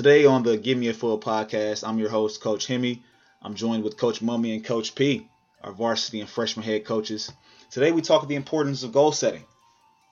[0.00, 3.02] Today on the Give Me a Full podcast, I'm your host, Coach Hemi.
[3.42, 5.28] I'm joined with Coach Mummey and Coach P,
[5.62, 7.30] our varsity and freshman head coaches.
[7.70, 9.44] Today we talk of the importance of goal setting,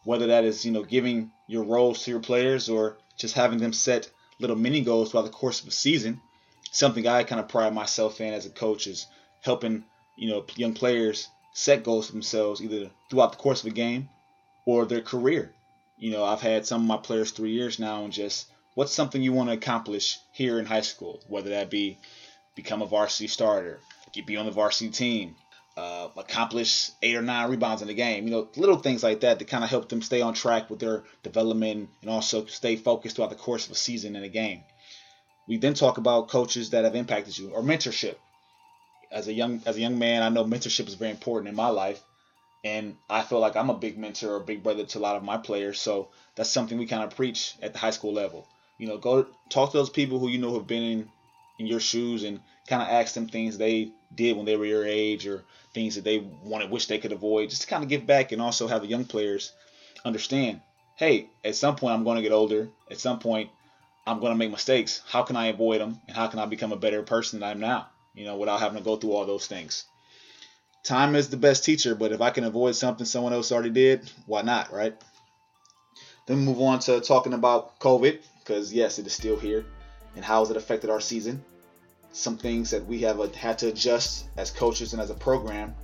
[0.05, 3.73] whether that is you know giving your roles to your players or just having them
[3.73, 6.21] set little mini goals throughout the course of a season.
[6.71, 9.07] Something I kind of pride myself in as a coach is
[9.41, 9.85] helping
[10.19, 14.11] you know young players set goals for themselves either throughout the course of a game
[14.67, 15.55] or their career.
[15.97, 18.49] You know, I've had some of my players three years now and just
[18.79, 21.99] what's something you want to accomplish here in high school, whether that be
[22.55, 23.81] become a varsity starter,
[24.13, 25.35] get be on the varsity team,
[25.77, 28.29] uh, accomplish eight or nine rebounds in the game.
[28.29, 30.79] You know, little things like that to kind of help them stay on track with
[30.79, 34.63] their development and also stay focused throughout the course of a season and a game.
[35.49, 38.15] We then talk about coaches that have impacted you or mentorship.
[39.11, 41.71] As a young as a young man, I know mentorship is very important in my
[41.71, 42.01] life,
[42.63, 45.25] and I feel like I'm a big mentor or big brother to a lot of
[45.25, 45.81] my players.
[45.81, 48.47] So that's something we kind of preach at the high school level
[48.79, 51.09] you know, go talk to those people who you know have been in
[51.59, 54.87] in your shoes and kind of ask them things they did when they were your
[54.87, 55.45] age or
[55.75, 58.41] things that they wanted, wish they could avoid, just to kind of give back and
[58.41, 59.53] also have the young players
[60.05, 60.61] understand,
[60.97, 62.69] hey, at some point I'm going to get older.
[62.91, 63.51] At some point
[64.07, 65.03] I'm going to make mistakes.
[65.07, 66.01] How can I avoid them?
[66.07, 67.89] And how can I become a better person than I am now?
[68.15, 69.85] You know, without having to go through all those things.
[70.85, 74.11] Time is the best teacher, but if I can avoid something someone else already did,
[74.27, 74.95] why not, right?
[76.27, 79.67] Then move on to talking about COVID because yes, it is still here,
[80.17, 81.45] and how has it affected our season?
[82.13, 85.75] Some things that we have uh, had to adjust as coaches and as a program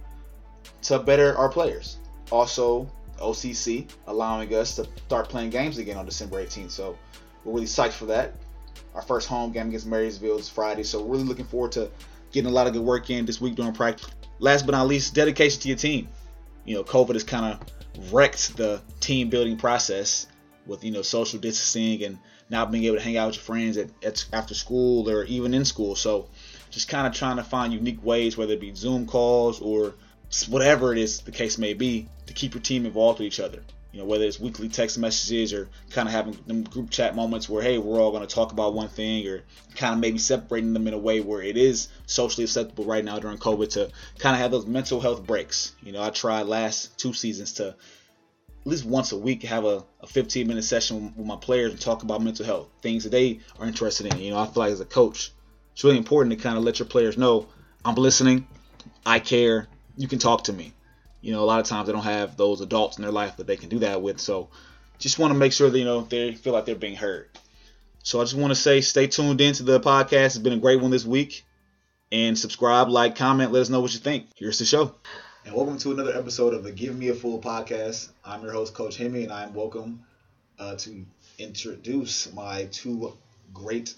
[0.82, 1.98] to better our players.
[2.32, 2.90] Also,
[3.20, 6.70] OCC allowing us to start playing games again on December 18th.
[6.70, 6.98] So
[7.44, 8.34] we're really psyched for that.
[8.94, 11.90] Our first home game against Marysville is Friday, so we're really looking forward to
[12.32, 14.10] getting a lot of good work in this week during practice.
[14.38, 16.08] Last but not least, dedication to your team.
[16.64, 20.26] You know, COVID has kind of wrecked the team building process
[20.66, 22.18] with you know social distancing and
[22.50, 25.54] not being able to hang out with your friends at, at after school or even
[25.54, 25.96] in school.
[25.96, 26.28] So
[26.70, 29.94] just kind of trying to find unique ways, whether it be Zoom calls or
[30.48, 33.62] whatever it is the case may be, to keep your team involved with each other.
[33.92, 37.48] You know, whether it's weekly text messages or kind of having them group chat moments
[37.48, 39.44] where, hey, we're all going to talk about one thing, or
[39.76, 43.20] kind of maybe separating them in a way where it is socially acceptable right now
[43.20, 45.76] during COVID to kind of have those mental health breaks.
[45.80, 47.76] You know, I tried last two seasons to
[48.64, 51.80] at least once a week have a, a 15 minute session with my players and
[51.80, 54.18] talk about mental health, things that they are interested in.
[54.18, 55.32] You know, I feel like as a coach,
[55.72, 57.46] it's really important to kind of let your players know
[57.84, 58.46] I'm listening,
[59.04, 60.72] I care, you can talk to me.
[61.20, 63.46] You know, a lot of times they don't have those adults in their life that
[63.46, 64.18] they can do that with.
[64.18, 64.48] So
[64.98, 67.28] just want to make sure that, you know, they feel like they're being heard.
[68.02, 70.26] So I just want to say stay tuned in to the podcast.
[70.26, 71.44] It's been a great one this week.
[72.12, 74.28] And subscribe, like, comment, let us know what you think.
[74.36, 74.94] Here's the show
[75.44, 78.08] and welcome to another episode of the Give Me a Full podcast.
[78.24, 80.02] I'm your host, Coach Hemi, and I'm welcome
[80.58, 81.04] uh, to
[81.38, 83.12] introduce my two
[83.52, 83.94] great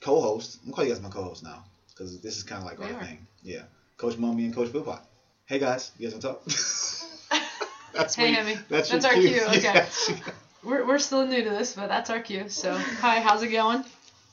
[0.00, 0.60] co-hosts.
[0.64, 2.92] I'm calling you guys my co-hosts now because this is kind of like we our
[2.92, 3.04] are.
[3.04, 3.26] thing.
[3.42, 3.62] Yeah,
[3.96, 5.00] Coach Mummey and Coach Philpott.
[5.46, 7.42] Hey guys, you guys want to talk?
[7.92, 8.56] that's hey, Hemi.
[8.68, 9.28] That's, that's our cue.
[9.28, 9.46] cue.
[9.48, 9.86] Okay.
[10.08, 10.32] Yeah.
[10.62, 12.48] we're, we're still new to this, but that's our cue.
[12.48, 13.84] So, hi, how's it going?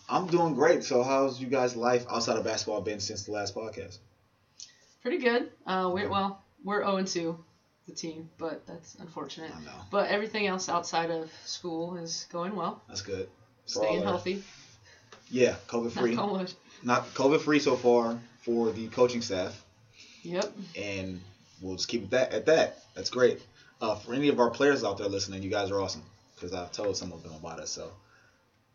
[0.07, 0.83] I'm doing great.
[0.83, 3.97] So, how's you guys' life outside of basketball been since the last podcast?
[5.01, 5.51] Pretty good.
[5.67, 7.37] Uh, we well, we're 0 2,
[7.87, 9.51] the team, but that's unfortunate.
[9.55, 9.71] I know.
[9.91, 12.81] But everything else outside of school is going well.
[12.87, 13.27] That's good.
[13.65, 14.43] For Staying healthy.
[15.29, 16.15] Yeah, COVID free.
[16.15, 16.53] Not,
[16.83, 19.63] Not COVID free so far for the coaching staff.
[20.23, 20.53] Yep.
[20.77, 21.21] And
[21.61, 22.83] we'll just keep it that at that.
[22.95, 23.41] That's great.
[23.81, 26.03] Uh, for any of our players out there listening, you guys are awesome
[26.35, 27.71] because I've told some of them about us.
[27.71, 27.91] So.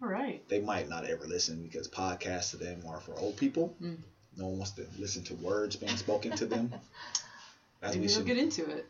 [0.03, 0.47] All right.
[0.49, 3.75] They might not ever listen because podcasts to them are for old people.
[3.83, 3.97] Mm.
[4.37, 6.73] No one wants to listen to words being spoken to them.
[7.83, 8.87] As Maybe we should get into it.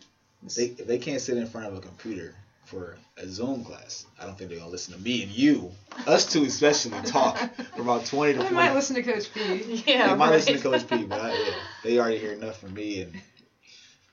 [0.57, 2.35] They if they can't sit in front of a computer
[2.65, 5.73] for a Zoom class, I don't think they're gonna listen to me and you,
[6.07, 7.37] us two especially, talk
[7.75, 8.39] for about twenty to.
[8.41, 9.41] They might listen to Coach P.
[9.87, 10.35] Yeah, they might right.
[10.37, 13.21] listen to Coach P, but I, yeah, they already hear enough from me, and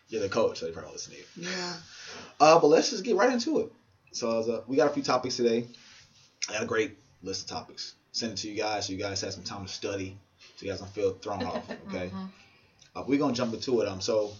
[0.09, 1.25] you're the coach, so they probably listen to you.
[1.49, 1.73] Yeah.
[2.39, 3.71] Uh, but let's just get right into it.
[4.11, 5.67] So uh, we got a few topics today.
[6.49, 7.93] I got a great list of topics.
[8.13, 10.17] Send it to you guys so you guys have some time to study,
[10.55, 11.69] so you guys don't feel thrown off.
[11.89, 12.07] Okay.
[12.07, 12.25] Mm-hmm.
[12.95, 13.87] Uh, we're gonna jump into it.
[13.87, 14.31] Um, so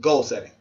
[0.00, 0.52] goal setting,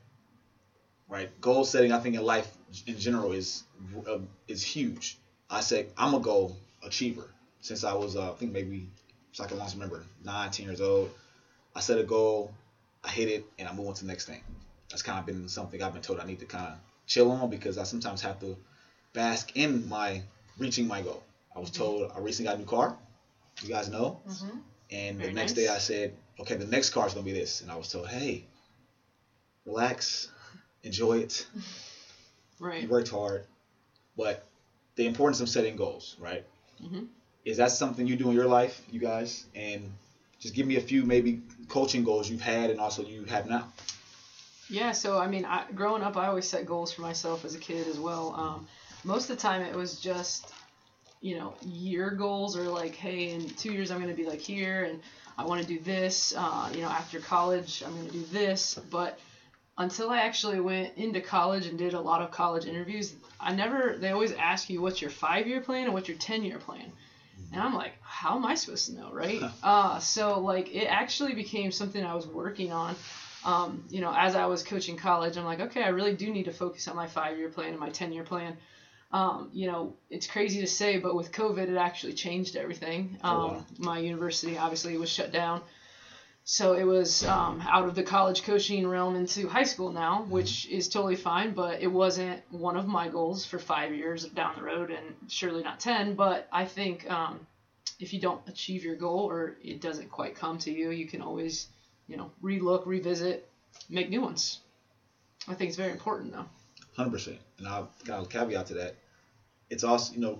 [1.08, 1.30] right?
[1.42, 2.52] Goal setting, I think in life
[2.88, 3.64] in general is
[4.08, 5.18] uh, is huge.
[5.50, 7.30] I said I'm a goal achiever
[7.62, 8.88] since I was, uh, I think maybe,
[9.32, 11.12] so I can long remember, nine, ten years old.
[11.76, 12.52] I set a goal,
[13.04, 14.42] I hit it, and I move on to the next thing.
[14.90, 16.74] That's kind of been something I've been told I need to kind of
[17.06, 18.58] chill on because I sometimes have to
[19.14, 20.24] bask in my
[20.58, 21.24] reaching my goal.
[21.56, 21.84] I was mm-hmm.
[21.84, 22.98] told I recently got a new car.
[23.62, 24.20] You guys know.
[24.28, 24.58] Mm-hmm.
[24.92, 25.66] And Very the next nice.
[25.66, 28.10] day I said, okay, the next car is gonna be this, and I was told,
[28.10, 28.46] hey,
[29.66, 30.30] relax,
[30.84, 31.46] enjoy it.
[32.60, 32.84] Right.
[32.84, 33.46] You worked hard,
[34.16, 34.46] but
[34.96, 36.46] the importance of setting goals, right?
[36.84, 37.06] Mm-hmm.
[37.44, 39.46] Is that something you do in your life, you guys?
[39.56, 39.92] And
[40.40, 43.72] just give me a few maybe coaching goals you've had and also you have now.
[44.70, 47.60] Yeah, so I mean, I, growing up, I always set goals for myself as a
[47.60, 48.34] kid as well.
[48.38, 48.68] Um,
[49.04, 50.54] most of the time, it was just,
[51.20, 54.40] you know, year goals or like, hey, in two years, I'm going to be like
[54.40, 55.02] here and
[55.38, 56.34] I want to do this.
[56.38, 58.80] Uh, you know, after college, I'm going to do this.
[58.90, 59.20] But
[59.82, 63.98] until I actually went into college and did a lot of college interviews, I never,
[63.98, 66.92] they always ask you what's your five year plan and what's your 10 year plan.
[67.52, 69.42] And I'm like, how am I supposed to know, right?
[69.64, 72.96] uh, so, like, it actually became something I was working on.
[73.44, 76.46] Um, you know, as I was coaching college, I'm like, okay, I really do need
[76.46, 78.56] to focus on my five year plan and my 10 year plan.
[79.12, 83.18] Um, you know, it's crazy to say, but with COVID, it actually changed everything.
[83.24, 83.56] Um, oh, wow.
[83.56, 85.62] Um, my university obviously was shut down.
[86.44, 90.32] So it was um, out of the college coaching realm into high school now, mm-hmm.
[90.32, 94.56] which is totally fine, but it wasn't one of my goals for five years down
[94.56, 96.16] the road and surely not 10.
[96.16, 97.46] But I think um,
[98.00, 101.22] if you don't achieve your goal or it doesn't quite come to you, you can
[101.22, 101.68] always,
[102.08, 103.48] you know, relook, revisit,
[103.88, 104.60] make new ones.
[105.48, 106.46] I think it's very important though.
[106.98, 107.38] 100%.
[107.60, 108.96] And I'll kind of caveat to that.
[109.70, 110.40] It's also, you know,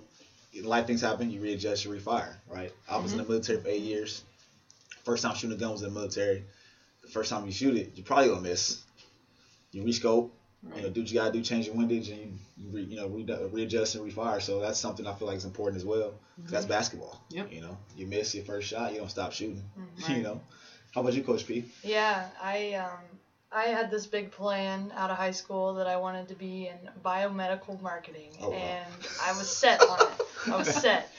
[0.62, 2.72] life things happen, you readjust, you refire, right?
[2.90, 3.20] I was mm-hmm.
[3.20, 4.24] in the military for eight years
[5.04, 6.44] First time shooting a gun was in the military.
[7.02, 8.82] The first time you shoot it, you probably gonna miss.
[9.72, 10.30] You rescope,
[10.62, 10.76] right.
[10.76, 12.96] you know, do what you gotta do, change your windage, and you, you, re, you
[12.96, 14.40] know re, readjust and refire.
[14.40, 16.14] So that's something I feel like is important as well.
[16.40, 16.52] Mm-hmm.
[16.52, 17.24] That's basketball.
[17.30, 17.52] Yep.
[17.52, 19.62] You know, you miss your first shot, you don't stop shooting.
[19.78, 20.12] Mm-hmm.
[20.16, 20.40] you know.
[20.92, 21.64] How about you, Coach P?
[21.82, 23.00] Yeah, I um,
[23.50, 26.90] I had this big plan out of high school that I wanted to be in
[27.02, 28.56] biomedical marketing, oh, wow.
[28.56, 30.52] and I was set on it.
[30.52, 31.10] I was set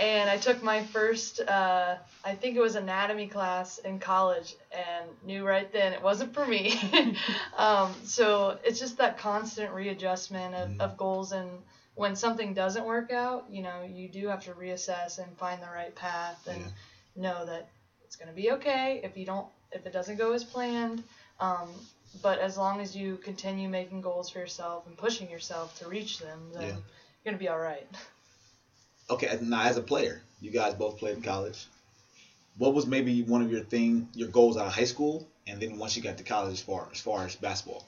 [0.00, 5.10] and I took my first, uh, I think it was anatomy class in college, and
[5.24, 6.74] knew right then it wasn't for me.
[7.58, 10.80] um, so it's just that constant readjustment of, mm-hmm.
[10.80, 11.50] of goals, and
[11.96, 15.66] when something doesn't work out, you know, you do have to reassess and find the
[15.66, 17.22] right path, and yeah.
[17.22, 17.68] know that
[18.02, 21.04] it's gonna be okay if you don't, if it doesn't go as planned.
[21.40, 21.68] Um,
[22.22, 26.18] but as long as you continue making goals for yourself and pushing yourself to reach
[26.18, 26.68] them, then yeah.
[26.68, 26.82] you're
[27.26, 27.86] gonna be all right.
[29.10, 31.66] okay, now as a player, you guys both played in college.
[32.58, 35.78] What was maybe one of your thing, your goals out of high school, and then
[35.78, 37.86] once you got to college, as far as far as basketball?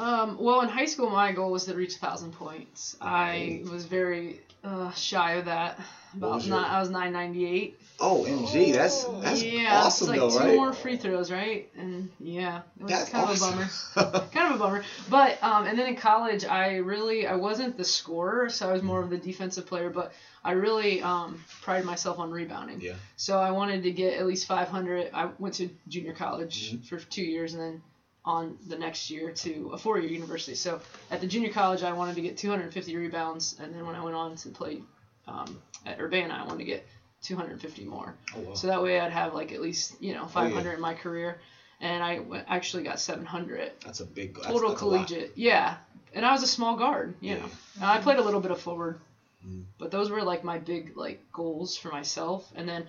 [0.00, 2.96] Um, well, in high school, my goal was to reach a thousand points.
[3.02, 5.78] I was very uh, shy of that.
[6.16, 7.78] About nine, I was nine ninety eight.
[8.00, 10.56] Oh, MG, that's that's yeah, awesome it's like though, two right?
[10.56, 11.70] more free throws, right?
[11.76, 13.58] And yeah, it was that's kind awesome.
[13.58, 14.26] of a bummer.
[14.32, 14.84] kind of a bummer.
[15.10, 18.82] But um, and then in college, I really I wasn't the scorer, so I was
[18.82, 19.90] more of the defensive player.
[19.90, 20.12] But
[20.42, 22.80] I really um, prided myself on rebounding.
[22.80, 22.94] Yeah.
[23.16, 25.10] So I wanted to get at least 500.
[25.12, 26.84] I went to junior college mm-hmm.
[26.84, 27.82] for two years, and then
[28.24, 30.54] on the next year to a four-year university.
[30.54, 30.80] So
[31.10, 34.16] at the junior college, I wanted to get 250 rebounds, and then when I went
[34.16, 34.82] on to play
[35.26, 36.86] um, at Urbana, I wanted to get
[37.22, 38.14] 250 more.
[38.36, 38.54] Oh, wow.
[38.54, 40.74] So that way I'd have like at least you know 500 oh, yeah.
[40.74, 41.40] in my career,
[41.80, 43.72] and I w- actually got 700.
[43.84, 45.32] That's a big that's, total that's collegiate.
[45.34, 45.76] Yeah,
[46.14, 47.14] and I was a small guard.
[47.20, 47.38] You yeah.
[47.38, 49.00] know, and I played a little bit of forward,
[49.46, 49.64] mm.
[49.78, 52.86] but those were like my big like goals for myself, and then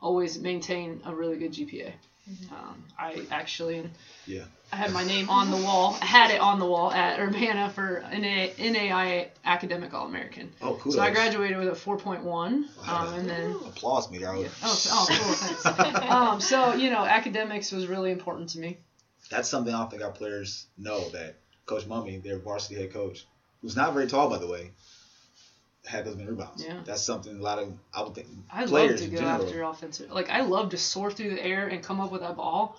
[0.00, 1.92] always maintain a really good GPA.
[2.30, 2.54] Mm-hmm.
[2.54, 3.88] Um, I actually
[4.26, 5.98] yeah I had my name on the wall.
[6.00, 10.50] I had it on the wall at Urbana for NA, NAI Academic All American.
[10.62, 10.92] Oh, cool.
[10.92, 12.24] So I graduated with a 4.1,
[12.88, 14.28] um, and then applause me, Yeah.
[14.30, 15.34] Oh, oh, cool.
[15.34, 16.02] Thanks.
[16.10, 18.78] um, so you know, academics was really important to me.
[19.30, 23.26] That's something I don't think our players know that Coach Mummey, their varsity head coach,
[23.60, 24.70] who's not very tall by the way,
[25.86, 26.64] had those many rebounds.
[26.64, 26.80] Yeah.
[26.84, 30.10] That's something a lot of I would think I love to go general, after offensive.
[30.10, 32.78] Like I love to soar through the air and come up with that ball.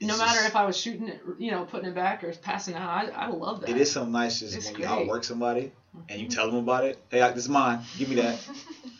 [0.00, 2.74] No matter just, if I was shooting it, you know, putting it back or passing
[2.74, 3.70] it out, I, I love that.
[3.70, 4.84] It is something nice just it's when great.
[4.84, 5.72] you outwork somebody
[6.08, 6.36] and you mm-hmm.
[6.36, 6.98] tell them about it.
[7.10, 7.80] Hey, this is mine.
[7.96, 8.38] Give me that.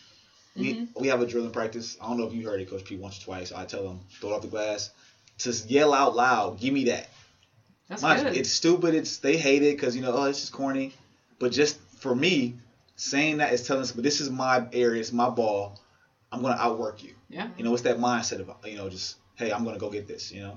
[0.57, 0.99] we, mm-hmm.
[0.99, 1.97] we have a drilling practice.
[2.01, 3.51] I don't know if you heard it, Coach P, once or twice.
[3.53, 4.89] I tell them, throw it off the glass.
[5.39, 7.09] To yell out loud, give me that.
[7.87, 8.37] That's Mind good.
[8.37, 8.93] It's stupid.
[8.93, 10.93] It's They hate it because, you know, oh, it's just corny.
[11.39, 12.55] But just for me,
[12.99, 15.79] saying that is telling us, but this is my area, it's my ball.
[16.31, 17.13] I'm gonna outwork you.
[17.29, 17.47] Yeah.
[17.57, 20.31] You know, it's that mindset of you know just hey, I'm gonna go get this.
[20.31, 20.55] You know.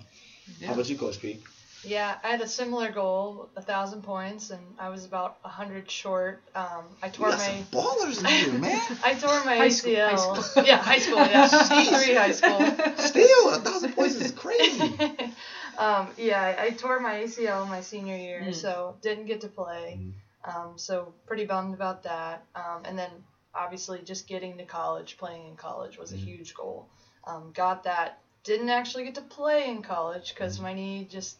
[0.58, 0.68] Yeah.
[0.68, 1.40] How about you, Coach P?
[1.84, 5.90] Yeah, I had a similar goal, a thousand points, and I was about a hundred
[5.90, 6.40] short.
[6.54, 8.80] Um, I tore you got my some ballers in here, man.
[9.04, 10.18] I tore my high ACL.
[10.18, 10.64] School, high school.
[10.64, 11.16] yeah, high school.
[11.18, 11.48] Yeah,
[12.04, 12.60] three high school.
[12.98, 14.80] Still, a thousand points is crazy.
[15.78, 18.54] um, yeah, I, I, tore my ACL my senior year, mm.
[18.54, 19.98] so didn't get to play.
[20.00, 20.12] Mm.
[20.44, 22.44] Um, so pretty bummed about that.
[22.54, 23.10] Um, and then
[23.54, 26.26] obviously just getting to college, playing in college was a mm-hmm.
[26.26, 26.88] huge goal.
[27.24, 28.18] Um, got that.
[28.44, 30.64] Didn't actually get to play in college because mm-hmm.
[30.64, 31.36] my knee just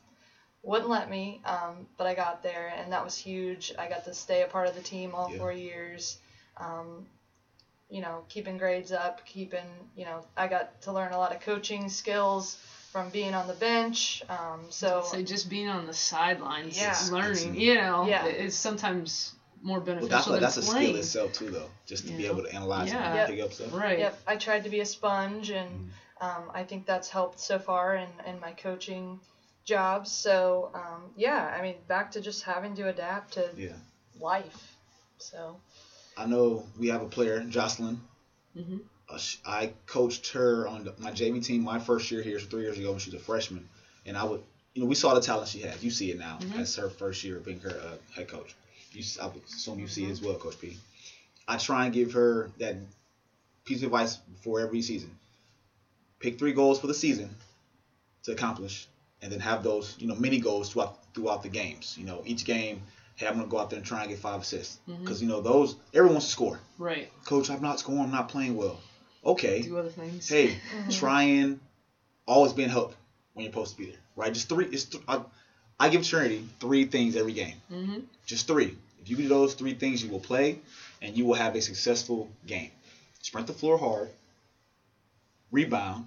[0.62, 1.40] wouldn't let me.
[1.44, 3.72] Um, but I got there, and that was huge.
[3.78, 5.38] I got to stay a part of the team all yeah.
[5.38, 6.18] four years.
[6.56, 7.06] Um,
[7.90, 9.66] you know, keeping grades up, keeping,
[9.96, 12.58] you know, I got to learn a lot of coaching skills
[12.92, 14.22] from being on the bench.
[14.28, 16.96] Um, so say just being on the sidelines, Yeah.
[17.10, 18.26] learning, you know, Yeah.
[18.26, 20.88] is sometimes more Well, beneficial that's like, than that's a playing.
[20.90, 23.06] skill itself too, though, just to be You able to analyze Yeah.
[23.06, 23.28] and Yep.
[23.28, 23.72] pick up stuff.
[23.72, 23.98] Right.
[24.00, 26.24] Yep, I tried to be a sponge, and Mm-hmm.
[26.24, 29.20] um, I think that's helped so far in, in my coaching
[29.64, 30.10] jobs.
[30.12, 33.76] So, um, yeah, I mean, back to just having to adapt to Yeah.
[34.20, 34.76] life.
[35.18, 35.60] So,
[36.16, 38.00] I know we have a player, Jocelyn.
[38.54, 38.91] hmm Uh, sh-
[39.44, 42.78] I coached her on the, my JV team my first year here, so three years
[42.78, 43.68] ago when she was a freshman,
[44.06, 44.42] and I would,
[44.74, 45.82] you know, we saw the talent she has.
[45.84, 46.56] You see it now Mhm.
[46.58, 48.54] as her first year being her uh, head coach.
[48.92, 50.76] You, I assume you see it as well, Coach P.
[51.48, 52.76] I try and give her that
[53.64, 55.16] piece of advice for every season.
[56.18, 57.34] Pick three goals for the season
[58.24, 58.86] to accomplish,
[59.20, 61.96] and then have those, you know, mini goals throughout throughout the games.
[61.98, 62.82] You know, each game,
[63.16, 65.40] hey, I'm gonna go out there and try and get five assists, because you know
[65.40, 66.60] those everyone wants to score.
[66.78, 67.10] Right.
[67.24, 68.02] Coach, I'm not scoring.
[68.02, 68.78] I'm not playing well.
[69.24, 69.62] Okay.
[69.62, 70.28] Do other things.
[70.28, 70.98] Hey, Mhm.
[70.98, 71.60] try and
[72.26, 72.94] always be in help
[73.34, 74.00] when you're supposed to be there.
[74.16, 74.32] Right?
[74.32, 74.66] Just three.
[74.66, 75.20] It's th- I,
[75.78, 77.56] I give Trinity three things every game.
[77.68, 78.76] hmm Just three.
[79.00, 80.58] If you do those three things, you will play,
[81.00, 82.70] and you will have a successful game.
[83.20, 84.10] Sprint the floor hard,
[85.50, 86.06] rebound,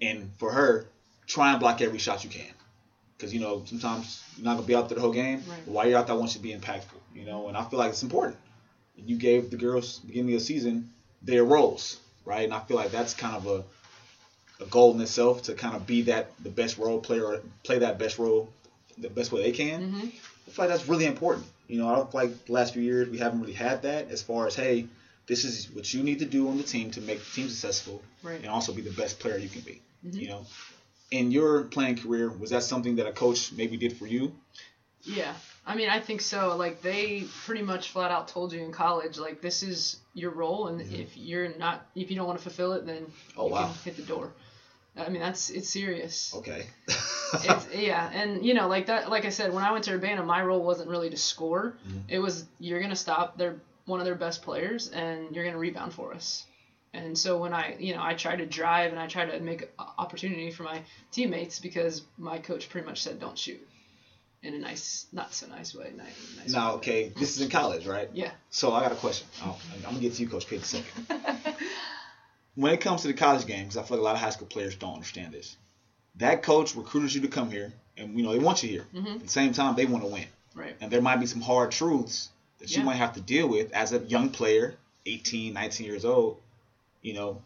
[0.00, 0.86] and for her,
[1.26, 2.52] try and block every shot you can.
[3.16, 5.42] Because you know sometimes you're not gonna be out there the whole game.
[5.48, 5.66] Right.
[5.66, 7.00] While you're out there, I want you to be impactful.
[7.14, 8.36] You know, and I feel like it's important.
[8.96, 10.90] You gave the girls beginning of the season
[11.22, 12.44] their roles, right?
[12.44, 13.64] And I feel like that's kind of a
[14.58, 17.78] a goal in itself to kind of be that the best role player or play
[17.78, 18.48] that best role
[18.98, 19.82] the best way they can.
[19.90, 20.06] hmm
[20.48, 21.46] I feel like that's really important.
[21.68, 24.10] You know, I don't feel like the last few years we haven't really had that
[24.10, 24.86] as far as hey,
[25.26, 28.02] this is what you need to do on the team to make the team successful
[28.22, 28.40] Right.
[28.40, 29.80] and also be the best player you can be.
[30.06, 30.20] Mhm.
[30.22, 30.46] You know,
[31.10, 34.32] in your playing career, was that something that a coach maybe did for you?
[35.06, 35.34] Yeah.
[35.64, 36.54] I mean, I think so.
[36.56, 40.68] Like they pretty much flat out told you in college, like this is your role,
[40.68, 40.92] and Mhm.
[41.00, 43.64] if you're not, if you don't want to fulfill it, then Oh, you wow.
[43.66, 44.32] can hit the door.
[44.96, 46.32] I mean, that's it's serious.
[46.34, 46.66] Okay.
[47.42, 50.22] it's yeah, and you know, like that, like I said, when I went to Urbana,
[50.22, 51.74] my role wasn't really to score.
[51.88, 52.02] Mhm.
[52.08, 55.92] It was you're gonna stop their one of their best players, and you're gonna rebound
[55.94, 56.44] for us.
[56.94, 59.68] And so when I, you know, I try to drive and I try to make
[59.98, 63.60] opportunity for my teammates because my coach pretty much said don't shoot,
[64.46, 65.92] in a nice, not so nice way.
[65.96, 66.06] Nice,
[66.38, 66.76] nice now, way.
[66.76, 68.08] okay, this is in college, right?
[68.14, 68.30] Yeah.
[68.50, 69.26] So I got a question.
[69.42, 71.56] I'll, I'm gonna get to you, Coach Pitt, in a second.
[72.54, 74.46] when it comes to the college games, I feel like a lot of high school
[74.46, 75.56] players don't understand this.
[76.16, 78.86] That coach recruited you to come here, and you know they want you here.
[78.94, 79.16] Mhm.
[79.16, 80.76] At the same time, they want to win, Right.
[80.80, 82.84] and there might be some hard truths that you Yeah.
[82.84, 86.40] might have to deal with as a young player, 18, 19 years old.
[87.02, 87.42] You know,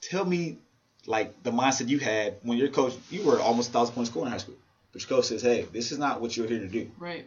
[0.00, 0.58] tell me
[1.06, 4.32] like the mindset you had when your coach, you were almost thousand point scorer in
[4.32, 4.56] high school,
[4.96, 7.26] but your coach says, "Hey, this is not what you're here to do." Right.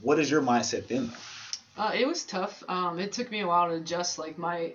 [0.00, 1.10] What is your mindset then?
[1.76, 2.62] Uh, it was tough.
[2.68, 4.74] Um, it took me a while to adjust, like my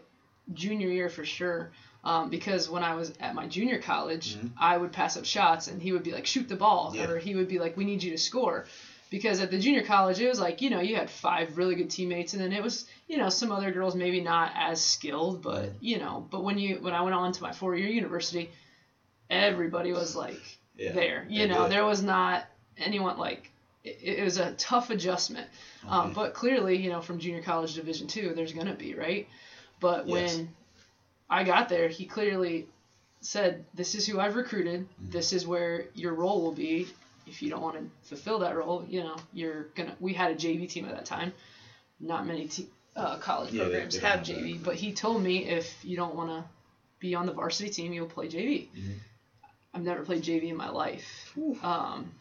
[0.54, 1.72] junior year for sure.
[2.04, 4.52] Um, because when I was at my junior college, Mhm.
[4.58, 6.92] I would pass up shots and he would be like, shoot the ball.
[6.94, 7.10] Yeah.
[7.10, 8.66] Or he would be like, we need you to score.
[9.10, 11.90] Because at the junior college, it was like, you know, you had five really good
[11.90, 15.70] teammates and then it was, you know, some other girls maybe not as skilled, but,
[15.80, 18.50] you know, but when you, when I went on to my four year university,
[19.30, 20.42] everybody was like
[20.78, 21.26] Yeah, there.
[21.30, 21.72] You know, good.
[21.72, 22.46] there was not
[22.78, 23.52] anyone like,
[23.84, 25.48] it, it was a tough adjustment.
[25.88, 29.28] Um, but clearly, you know, from junior college division two, there's gonna be right.
[29.80, 30.38] But Yes.
[30.38, 30.50] when
[31.30, 32.68] I got there, he clearly
[33.22, 34.82] said, "This is who I've recruited.
[34.82, 35.12] Mm-hmm.
[35.12, 36.88] This is where your role will be.
[37.28, 40.36] If you don't want to fulfill that role, you know, you're gonna." We had a
[40.36, 41.34] JV team at that time.
[42.00, 44.22] Not many te- uh, college Yeah, programs they have.
[44.22, 46.44] JV, but he told me if you don't want to
[47.00, 48.68] be on the varsity team, you'll play JV.
[48.76, 48.96] Mhm.
[49.74, 51.34] I've never played JV in my life.
[51.64, 52.12] Um,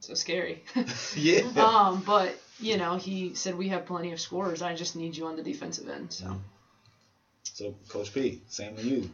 [0.00, 0.62] so scary.
[1.14, 1.40] yeah.
[1.56, 4.62] um, but you know, he said we have plenty of scorers.
[4.62, 6.12] I just need you on the defensive end.
[6.12, 6.36] So
[7.54, 9.10] So Coach P, same to you.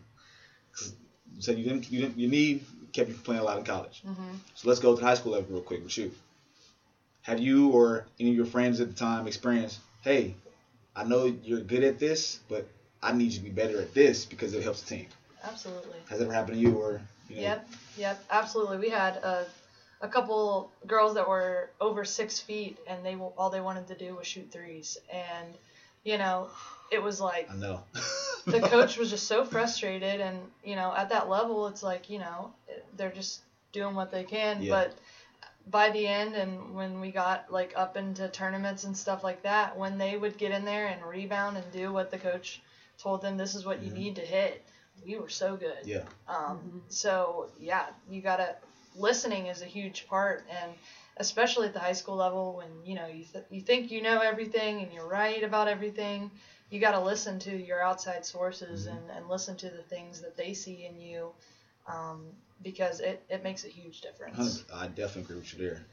[0.72, 0.92] 'Cause
[1.34, 3.64] You said you didn't, you didn't, you need kept you from playing a lot in
[3.64, 4.02] college.
[4.04, 6.10] hmm So let's go to the high school level real quick with you.
[7.22, 10.34] Have you or any of your friends at the time experienced, hey,
[10.96, 12.66] I know you're good at this, but
[13.02, 15.06] I need you to be better at this because it helps the team.
[15.44, 15.98] Absolutely.
[16.08, 18.78] Has that ever happened to you or Yep, yep, absolutely.
[18.78, 19.47] We had a,
[20.00, 24.14] a couple girls that were over six feet, and they all they wanted to do
[24.14, 25.54] was shoot threes, and
[26.04, 26.49] you know,
[26.90, 27.82] it was like I know.
[28.47, 32.18] the coach was just so frustrated, and you know, at that level, it's like you
[32.18, 32.52] know,
[32.97, 33.40] they're just
[33.73, 34.70] doing what they can, Yeah.
[34.70, 34.94] but
[35.70, 39.76] by the end and when we got like up into tournaments and stuff like that
[39.76, 42.62] when they would get in there and rebound and do what the coach
[42.97, 44.64] told them this is what you need to hit
[45.04, 46.04] we were so good Yeah.
[46.26, 46.92] um, Mhm.
[46.92, 48.56] so yeah, you gotta
[48.94, 50.72] listening is a huge part, and
[51.16, 54.20] especially at the high school level when you know you th- you think you know
[54.20, 56.30] everything and you're right about everything,
[56.70, 58.96] you got to listen to your outside sources mm-hmm.
[58.96, 61.32] and, and listen to the things that they see in you
[61.86, 62.26] um,
[62.62, 64.64] because it, it makes a huge difference.
[64.72, 65.84] I definitely agree with you there.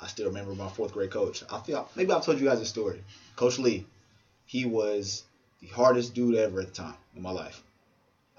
[0.00, 1.42] I still remember my fourth grade coach.
[1.50, 3.02] I feel maybe I've told you guys a story.
[3.36, 3.86] Coach Lee,
[4.46, 5.24] he was
[5.60, 7.62] the hardest dude ever at the time in my life.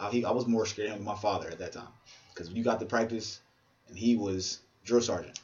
[0.02, 1.88] I, I was more scared of him than my father at that time
[2.34, 3.40] because you got to practice,
[3.88, 5.40] and he was drill sergeant.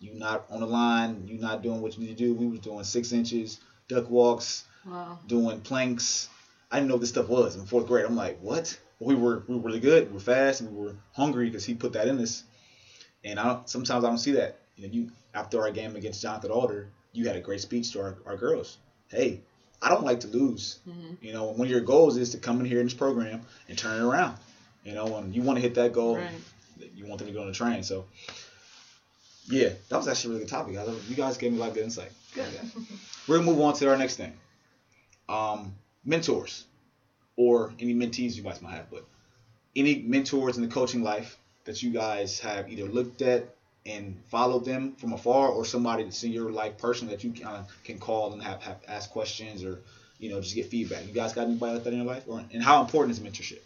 [0.00, 2.34] You not on the line, you not doing what you need to do.
[2.34, 5.18] We was doing six inches, duck walks, wow.
[5.26, 6.28] doing planks.
[6.70, 8.04] I didn't know what this stuff was in fourth grade.
[8.04, 8.76] I'm like, what?
[9.00, 10.08] we were we were really good.
[10.08, 12.44] We were fast and we were hungry because he put that in us.
[13.22, 14.56] And I don't, sometimes I don't see that.
[14.76, 18.00] You know, you after our game against Jonathan Alder, you had a great speech to
[18.00, 18.78] our, our girls.
[19.08, 19.40] Hey,
[19.84, 20.78] I don't like to lose.
[20.88, 21.24] Mm-hmm.
[21.24, 23.76] You know, one of your goals is to come in here in this program and
[23.76, 24.38] turn it around.
[24.82, 26.30] You know, and you want to hit that goal, right.
[26.94, 27.82] you want them to go on the train.
[27.82, 28.06] So,
[29.46, 30.74] yeah, that was actually a really good topic.
[31.08, 32.10] You guys gave me a lot of good insight.
[32.34, 32.46] Good.
[33.28, 34.32] We're gonna move on to our next thing.
[35.28, 35.74] Um,
[36.04, 36.64] mentors
[37.36, 39.04] or any mentees you guys might have, but
[39.76, 43.54] any mentors in the coaching life that you guys have either looked at
[43.86, 47.56] and follow them from afar, or somebody that's in your life person that you kind
[47.56, 49.80] of can call and have, have ask questions or
[50.18, 51.06] you know just get feedback.
[51.06, 53.60] You guys got anybody like that in your life, or and how important is mentorship?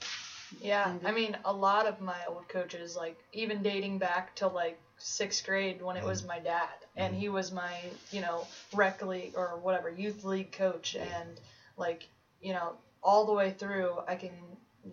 [0.61, 4.81] Yeah, I mean, a lot of my old coaches, like even dating back to like
[4.97, 6.29] sixth grade when it was mm-hmm.
[6.29, 7.21] my dad, and mm-hmm.
[7.21, 11.41] he was my, you know, rec league or whatever youth league coach, and
[11.77, 12.09] like,
[12.41, 12.73] you know,
[13.03, 13.93] all the way through.
[14.07, 14.33] I can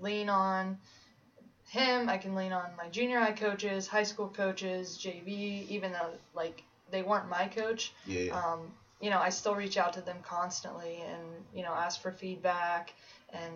[0.02, 0.78] lean on
[1.76, 2.10] him.
[2.10, 6.64] I can lean on my junior high coaches, high school coaches, JV, even though like
[6.90, 7.94] they weren't my coach.
[8.06, 8.32] Yeah.
[8.32, 11.22] Um, you know, I still reach out to them constantly and
[11.54, 12.94] you know ask for feedback
[13.32, 13.54] and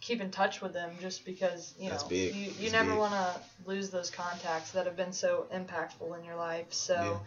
[0.00, 2.34] keep in touch with them just because you That's know big.
[2.34, 6.36] you, you never want to lose those contacts that have been so impactful in your
[6.36, 6.72] life.
[6.72, 6.94] So.
[6.94, 7.18] Yeah.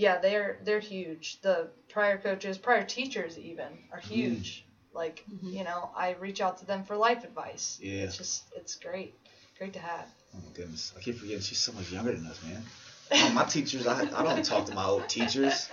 [0.00, 1.40] Yeah, they're they're huge.
[1.40, 4.04] The prior coaches, prior teachers even are mm.
[4.04, 4.64] huge.
[4.94, 5.48] Like, mm-hmm.
[5.50, 7.78] you know, I reach out to them for life advice.
[7.82, 8.02] Yeah.
[8.02, 9.14] It's just, it's great.
[9.58, 10.06] Great to have.
[10.34, 10.92] Oh my goodness.
[10.96, 12.62] I keep forgetting she's so much younger than us, man.
[13.10, 15.68] Oh, my teachers, I, I don't talk to my old teachers.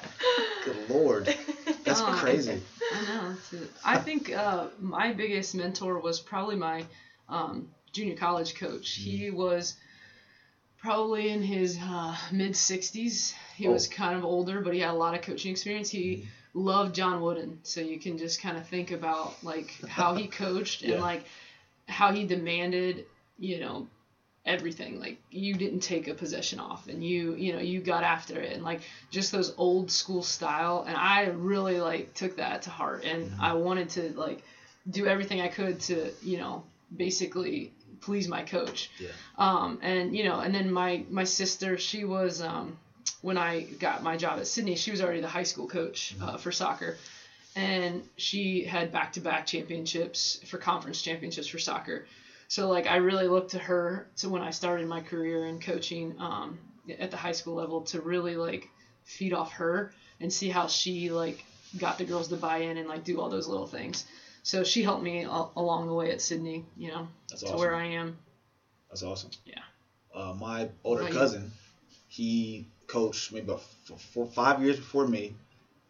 [0.63, 1.25] Good lord.
[1.83, 2.61] That's oh, crazy.
[2.93, 3.35] I know.
[3.83, 6.85] I think uh, my biggest mentor was probably my
[7.27, 8.99] um, junior college coach.
[8.99, 9.03] Mm.
[9.03, 9.75] He was
[10.77, 13.33] probably in his uh, mid 60s.
[13.55, 13.71] He oh.
[13.71, 15.89] was kind of older, but he had a lot of coaching experience.
[15.89, 20.15] He mm love John Wooden, so you can just kind of think about like how
[20.15, 20.93] he coached yeah.
[20.93, 21.25] and like
[21.87, 23.05] how he demanded,
[23.37, 23.87] you know,
[24.45, 24.99] everything.
[24.99, 28.53] Like you didn't take a possession off, and you, you know, you got after it,
[28.53, 30.85] and like just those old school style.
[30.87, 33.41] And I really like took that to heart, and mm-hmm.
[33.41, 34.43] I wanted to like
[34.89, 36.63] do everything I could to, you know,
[36.95, 37.71] basically
[38.01, 38.91] please my coach.
[38.99, 39.09] Yeah.
[39.37, 42.77] Um, and you know, and then my my sister, she was um
[43.21, 46.37] when I got my job at Sidney, she was already the high school coach uh,
[46.37, 46.97] for soccer,
[47.55, 52.05] and she had back-to-back championships for conference championships for soccer.
[52.47, 56.15] So like I really looked to her to when I started my career in coaching
[56.19, 56.59] um,
[56.99, 58.69] at the high school level to really like
[59.03, 61.43] feed off her and see how she like
[61.77, 64.05] got the girls to buy in and like do all those little things.
[64.43, 67.55] So she helped me all, along the way at Sidney, you know, That's awesome.
[67.55, 68.17] to where I am.
[68.89, 69.31] That's awesome.
[69.45, 69.61] Yeah.
[70.13, 71.51] Uh, my older cousin,
[72.07, 75.33] he coached maybe about four, four, five years before me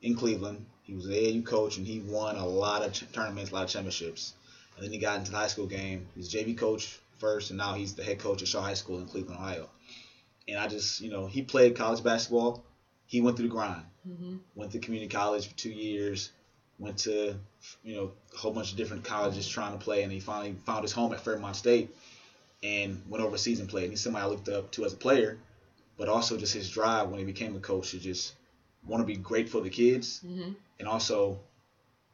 [0.01, 0.65] in Cleveland.
[0.83, 3.63] He was an AAU coach and he won a lot of ch- tournaments, a lot
[3.65, 4.33] of championships.
[4.75, 6.07] And then he got into the high school game.
[6.15, 9.05] He's JV coach first, and now he's the head coach at Shaw High School in
[9.05, 9.69] Cleveland, Ohio.
[10.47, 12.63] And I just, you know, he played college basketball.
[13.07, 13.83] He went through the grind.
[14.07, 14.37] Mm-hmm.
[14.55, 16.31] Went to community college for two years.
[16.77, 17.35] Went to,
[17.83, 20.83] you know, a whole bunch of different colleges trying to play, and he finally found
[20.83, 21.95] his home at Fairmont State,
[22.61, 23.85] and went overseas and played.
[23.85, 25.37] And he's somebody I looked up to as a player
[25.97, 28.33] but also just his drive when he became a coach to just
[28.85, 30.51] want to be great for the kids mm-hmm.
[30.79, 31.39] and also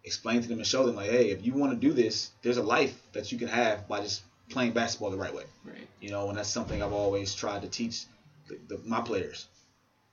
[0.03, 2.57] explain to them and show them like, hey, if you want to do this, there's
[2.57, 5.43] a life that you can have by just playing basketball the right way.
[5.63, 5.87] Right.
[5.99, 8.05] You know, and that's something I've always tried to teach
[8.47, 9.47] the, the, my players.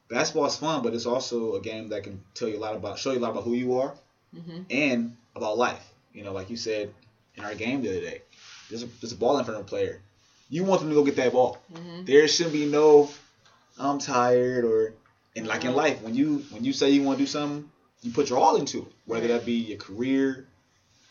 [0.09, 2.99] Basketball is fun, but it's also a game that can tell you a lot about,
[2.99, 3.95] show you a lot about who you are,
[4.35, 4.63] mm-hmm.
[4.71, 5.87] and about life.
[6.13, 6.93] You know, like you said
[7.37, 8.23] in our game the other day,
[8.71, 10.01] there's a, there's a ball in front of a player.
[10.51, 11.59] You want them to go get that ball.
[11.73, 12.05] Mm-hmm.
[12.05, 13.11] There shouldn't be no
[13.79, 14.95] I'm tired or
[15.37, 17.71] and like in life when you when you say you want to do something,
[18.03, 18.93] you put your all into it.
[19.07, 20.47] Whether that be your career,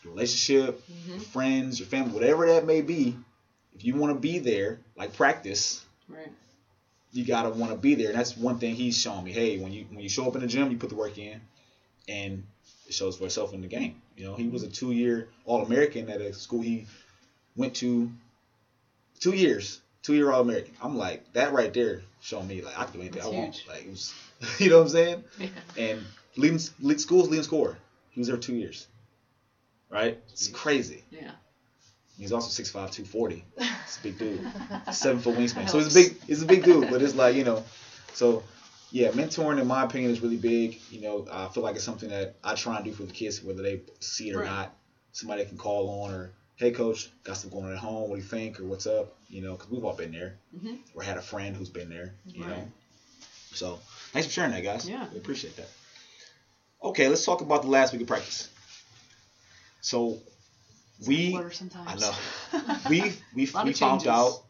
[0.02, 1.12] your relationship, mm-hmm.
[1.12, 3.16] your friends, your family, whatever that may be.
[3.74, 6.32] If you want to be there, like practice, right.
[7.12, 8.08] you gotta want to be there.
[8.08, 9.32] And that's one thing he's shown me.
[9.32, 11.40] Hey, when you when you show up in the gym, you put the work in,
[12.08, 12.44] and
[12.86, 14.02] it shows for itself in the game.
[14.16, 16.86] You know, he was a two year All American at a school he
[17.56, 18.10] went to.
[19.20, 20.74] Two years, two year All American.
[20.80, 23.64] I'm like that right there showing me like I can do anything That's I want.
[23.68, 24.14] Like it was,
[24.58, 25.24] you know what I'm saying?
[25.38, 25.48] Yeah.
[25.76, 26.04] And
[26.36, 27.78] leading, lead schools leading scorer.
[28.10, 28.86] He was there two years.
[29.90, 30.18] right?
[30.32, 31.02] It's crazy.
[31.10, 31.32] Yeah.
[32.18, 33.44] He's also 6'5", 240.
[33.56, 34.40] It's a big dude.
[34.92, 35.70] Seven foot wingspan.
[35.70, 37.62] So he's a big he's a big dude, but it's like, you know,
[38.14, 38.42] so
[38.90, 40.80] yeah, mentoring in my opinion is really big.
[40.90, 43.40] You know, I feel like it's something that I try and do for the kids,
[43.42, 44.46] whether they see it or Right.
[44.46, 44.74] not.
[45.12, 48.08] Somebody they can call on or, hey coach, got something going on at home.
[48.08, 48.58] What do you think?
[48.58, 49.16] Or what's up?
[49.28, 50.78] You know, because we've all been there Mhm.
[50.94, 52.14] or had a friend who's been there.
[52.26, 52.48] You Right.
[52.56, 52.68] know,
[53.54, 53.78] so
[54.12, 54.88] thanks for sharing that, guys.
[54.88, 55.06] Yeah.
[55.12, 55.68] we appreciate that.
[56.82, 58.48] Okay, let's talk about the last week of practice.
[59.80, 60.18] So
[61.06, 62.02] we sometimes.
[62.02, 62.78] I know.
[62.88, 63.00] we
[63.34, 64.42] we, we found out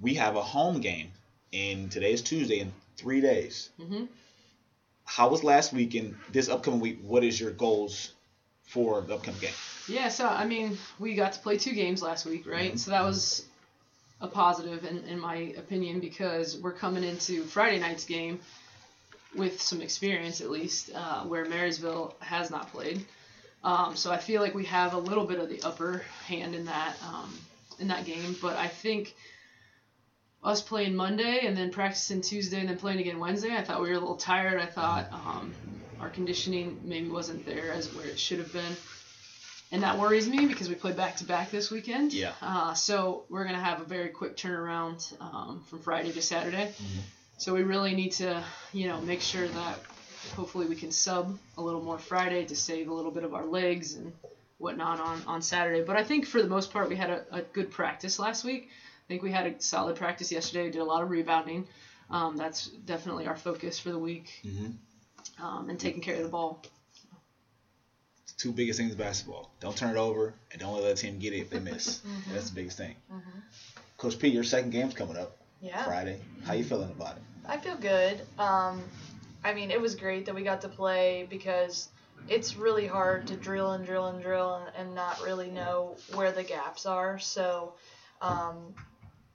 [0.00, 1.10] we have a home game
[1.52, 3.70] in today is Tuesday in three days.
[3.80, 4.04] hmm
[5.04, 6.98] How was last week and this upcoming week?
[7.02, 8.12] What is your goals
[8.64, 9.54] for the upcoming game?
[9.88, 12.78] Yeah, so I mean, we got to play two games last week, right?
[12.78, 13.46] So that was
[14.20, 18.40] a positive in, in my opinion because we're coming into Friday night's game
[19.34, 23.04] with some experience at least, uh, where Marysville has not played.
[23.62, 26.66] Um, so I feel like we have a little bit of the upper hand in
[26.66, 27.36] that um,
[27.78, 29.14] in that game, but I think
[30.42, 33.88] us playing Monday and then practicing Tuesday and then playing again Wednesday, I thought we
[33.88, 34.60] were a little tired.
[34.60, 35.52] I thought um,
[36.00, 38.76] our conditioning maybe wasn't there as where it should have been
[39.70, 42.12] and that worries me because we play back to back this weekend.
[42.12, 42.32] Yeah.
[42.40, 46.72] Uh, so we're gonna have a very quick turnaround um, from Friday to Saturday.
[46.80, 47.00] Mhm.
[47.38, 49.78] So we really need to, you know, make sure that
[50.34, 53.44] hopefully we can sub a little more Friday to save a little bit of our
[53.46, 54.12] legs and
[54.58, 55.82] whatnot on on Saturday.
[55.82, 58.68] But I think for the most part we had a, a good practice last week.
[58.68, 60.64] I think we had a solid practice yesterday.
[60.64, 61.64] We did a lot of rebounding.
[62.10, 65.44] Um, that's definitely our focus for the week, Mm-hmm.
[65.44, 66.60] um, and taking care of the ball.
[68.36, 71.18] Two biggest things in basketball: don't turn it over and don't let the other team
[71.18, 72.00] get it if they miss.
[72.06, 72.32] Mhm.
[72.32, 72.94] That's the biggest thing.
[73.12, 73.42] Mhm.
[73.96, 75.84] Coach P, your second game's coming up Yeah.
[75.84, 76.20] Friday.
[76.44, 77.22] How you feeling about it?
[77.46, 78.20] I feel good.
[78.38, 78.82] Um,
[79.44, 81.88] I mean, it was great that we got to play because
[82.28, 86.42] it's really hard to drill and drill and drill and, not really know where the
[86.42, 87.18] gaps are.
[87.18, 87.74] So,
[88.20, 88.74] um,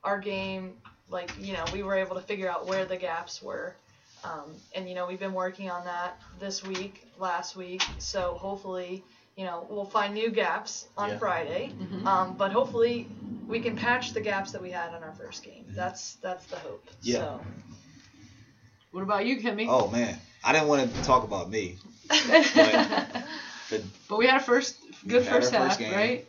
[0.03, 0.73] our game,
[1.09, 3.75] like, you know, we were able to figure out where the gaps were.
[4.23, 7.81] Um, and, you know, we've been working on that this week, last week.
[7.99, 9.03] So, hopefully,
[9.35, 11.17] you know, we'll find new gaps on Yeah.
[11.17, 11.71] Friday.
[11.79, 12.05] Mhm.
[12.05, 13.07] Um, but hopefully,
[13.47, 15.63] we can patch the gaps that we had on our first game.
[15.65, 15.75] Mm-hmm.
[15.75, 16.85] That's that's the hope.
[17.01, 17.17] Yeah.
[17.19, 17.41] So.
[18.91, 19.65] What about you, Kimmy?
[19.67, 21.77] Oh man, I didn't want to talk about me.
[23.69, 25.93] The, But we had a first good had our first first half, game.
[25.93, 26.27] right?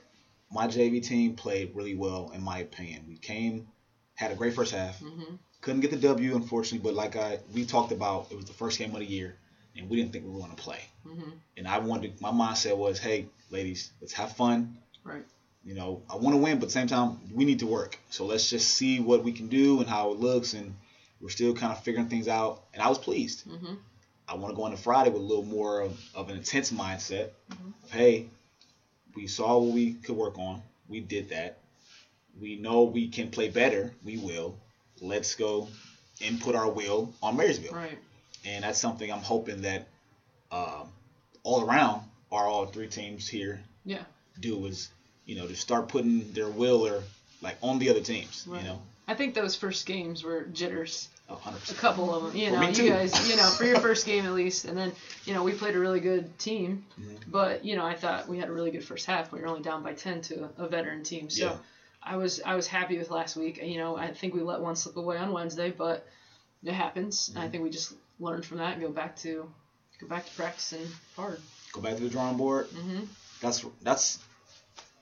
[0.51, 3.05] my JV team played really well, in my opinion.
[3.09, 3.67] We came,
[4.15, 5.01] had a great first half.
[5.01, 5.35] Mm-hmm.
[5.63, 8.79] Couldn't get the W, unfortunately, but like I we talked about, it was the first
[8.79, 9.37] game of the year,
[9.77, 10.81] and we didn't think we were going to play.
[11.07, 11.31] Mm-hmm.
[11.57, 14.77] And I wanted, my mindset was, hey, ladies, let's have fun.
[15.05, 15.25] Right.
[15.65, 17.99] You know, I want to win, but at the same time, we need to work.
[18.11, 20.75] So let's just see what we can do and how it looks, and
[21.21, 22.65] we're still kind of figuring things out.
[22.75, 23.49] And I was pleased.
[23.49, 23.75] Mm-hmm.
[24.29, 27.31] I want to go into Friday with a little more of, of an intense mindset.
[27.51, 27.73] Mhm.
[27.85, 28.27] Of, hey,
[29.15, 30.63] we saw what we could work on.
[30.89, 31.59] We did that.
[32.41, 33.93] We know we can play better.
[34.05, 34.59] We will.
[35.01, 35.69] Let's go
[36.23, 37.75] and put our will on Marysville.
[37.75, 37.99] Right.
[38.45, 39.89] And that's something I'm hoping that
[40.53, 40.89] um,
[41.43, 44.03] all around our all three teams here Yeah.
[44.41, 44.91] do is,
[45.25, 47.03] you know, to start putting their will or
[47.43, 48.45] like on the other teams.
[48.49, 48.63] Right.
[48.63, 51.09] You know, I think those first games were jitters.
[51.29, 52.37] a hundred A couple of them.
[52.37, 54.93] You know, you guys, you know, for your first game at least, and then
[55.27, 56.85] you know we played a really good team.
[57.01, 57.19] Mhm.
[57.29, 59.31] But you know, I thought we had a really good first half.
[59.33, 61.29] We were only down by ten to a, a veteran team.
[61.31, 61.57] So Yeah.
[62.03, 63.59] I was I was happy with last week.
[63.63, 66.07] You know, I think we let one slip away on Wednesday, but
[66.63, 67.29] it happens.
[67.35, 69.49] And I think we just learned from that and go back to
[70.01, 71.41] go back to practicing hard.
[71.73, 72.69] Go back to the drawing board.
[72.71, 73.05] Mm-hmm.
[73.41, 74.19] that's that's.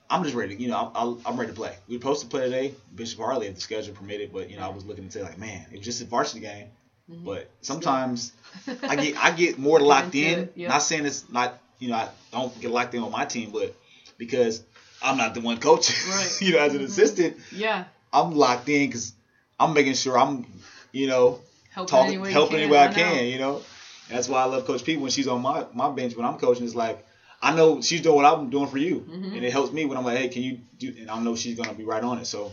[0.09, 0.55] I'm just ready.
[0.55, 1.75] You know, I'm, I'm ready to play.
[1.87, 4.31] We were supposed to play today, Bishop Hartley, if the schedule permitted.
[4.31, 6.67] But you know, I was looking to say like, man, it's just a varsity game.
[7.11, 7.23] Mhm.
[7.25, 8.31] But sometimes
[8.83, 10.49] I get I get more locked in.
[10.55, 10.67] yeah.
[10.69, 13.73] Not saying it's not you know I don't get locked in on my team, but
[14.17, 14.63] because
[15.01, 15.95] I'm not the one coaching.
[16.11, 16.37] Right.
[16.41, 16.85] you know, as an Mhm.
[16.85, 19.13] assistant, yeah, I'm locked in because
[19.59, 20.45] I'm making sure I'm
[20.91, 21.39] you know
[21.73, 22.59] helping talking any way you can.
[22.59, 23.25] any way I, can.
[23.27, 23.61] You know,
[24.09, 26.65] that's why I love Coach P when she's on my my bench when I'm coaching.
[26.65, 27.05] It's like
[27.41, 29.35] I know she's doing what I'm doing for you, Mhm.
[29.35, 30.93] and it helps me when I'm like, hey, can you do?
[30.99, 32.25] And I know she's gonna be right on it.
[32.25, 32.51] So,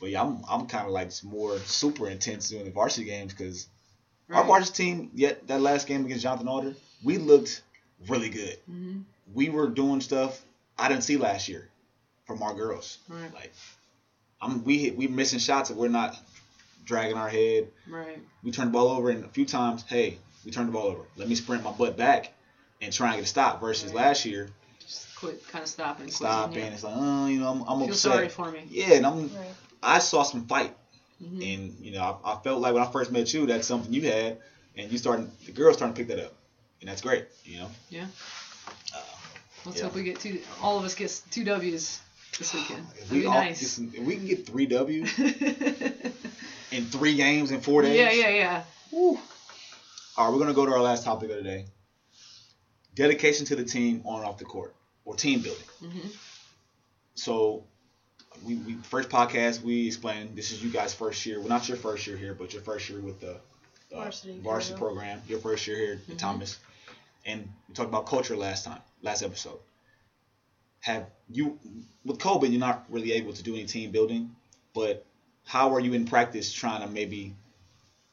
[0.00, 3.68] but yeah, I'm I'm kind of like more super intense doing the varsity games because
[4.30, 4.46] our Right.
[4.46, 7.62] varsity team, yet that last game against Jonathan Alder, we looked
[8.08, 8.56] really good.
[8.70, 9.04] Mhm.
[9.34, 10.40] We were doing stuff
[10.78, 11.68] I didn't see last year
[12.26, 12.98] from our girls.
[13.08, 13.32] Right.
[13.34, 13.52] Like,
[14.40, 16.16] I'm we we missing shots and we're not
[16.84, 17.68] dragging our head.
[17.88, 18.18] Right.
[18.42, 21.02] We turned the ball over and a few times, hey, we turned the ball over.
[21.16, 22.32] Let me sprint my butt back
[22.80, 23.60] and try and get a stop.
[23.60, 23.96] Versus Right.
[24.06, 26.10] last year, Just quit, kind of stopping.
[26.10, 26.52] stopping.
[26.54, 27.78] quitting, It's like, oh, you know, I'm, I'm.
[27.80, 28.12] Feel upset.
[28.12, 28.64] sorry for me.
[28.68, 29.46] Yeah, and I'm Right.
[29.82, 30.74] I saw some fight.
[31.22, 31.54] Mhm.
[31.54, 34.02] And you know, I, I felt like when I first met you, that's something you
[34.02, 34.38] had,
[34.76, 36.32] and you starting the girls starting to pick that up,
[36.80, 37.26] and that's great.
[37.44, 37.70] You know.
[37.90, 38.06] Yeah.
[38.92, 38.98] Uh,
[39.64, 39.84] Let's Yeah.
[39.84, 40.40] hope we get two.
[40.60, 42.00] All of us get two W's
[42.38, 42.84] this weekend.
[42.94, 43.78] If That'd we be all nice.
[43.78, 45.30] if we can get three W's yeah,
[46.72, 47.96] in three games in four days.
[47.96, 48.62] yeah, yeah.
[48.90, 49.18] Woo.
[50.16, 51.66] All right, we're gonna go to our last topic of the day.
[52.94, 55.64] Dedication to the team on and off the court, or team building.
[55.80, 56.08] hmm
[57.14, 57.64] So,
[58.44, 61.38] we, we first podcast we explained this is you guys' first year.
[61.38, 63.38] Well, not your first year here, but your first year with the uh,
[63.96, 65.22] Varsity varsity program.
[65.28, 66.18] Your first year here at Mhm.
[66.18, 66.58] Thomas,
[67.24, 69.58] and we talked about culture last time, last episode.
[70.80, 71.58] Have you
[72.04, 72.50] with COVID?
[72.50, 74.34] You're not really able to do any team building,
[74.74, 75.06] but
[75.44, 77.34] how are you in practice trying to maybe,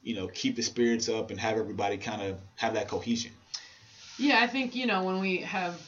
[0.02, 3.32] you know, keep the spirits up and have everybody kind of have that cohesion?
[4.18, 5.82] Yeah, I think you know when we have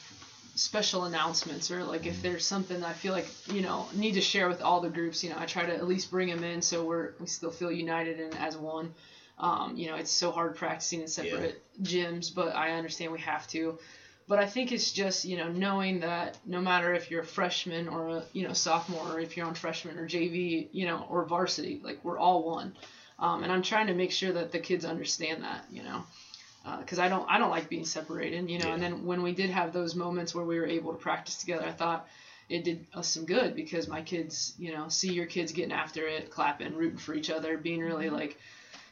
[0.54, 4.48] special announcements or like if there's something I feel like you know need to share
[4.48, 6.84] with all the groups, you know, I try to at least bring them in so
[6.84, 8.94] we're we still feel united and as one.
[9.38, 13.46] Um, you know, it's so hard practicing in separate gyms, but I understand we have
[13.48, 13.78] to.
[14.28, 17.88] But I think it's just you know knowing that no matter if you're a freshman
[17.88, 21.24] or a you know sophomore or if you're on freshman or JV, you know, or
[21.24, 22.74] varsity, like we're all one.
[23.18, 26.04] Um, and I'm trying to make sure that the kids understand that, you know
[26.80, 28.72] because I don't I don't like being separated, you know.
[28.72, 31.66] And then when we did have those moments where we were able to practice together,
[31.66, 32.06] I thought
[32.48, 36.06] it did us some good because my kids, you know, see your kids getting after
[36.06, 38.38] it, clapping, rooting for each other, being really like,